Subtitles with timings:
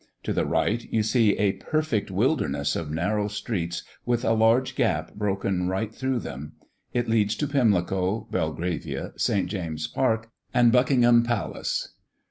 [0.23, 5.13] To the right, you see a perfect wilderness of narrow streets with a large gap
[5.13, 6.53] broken right through them;
[6.91, 9.47] it leads to Pimlico, Belgravia, St.
[9.47, 11.93] James's Park, and Buckingham Palace.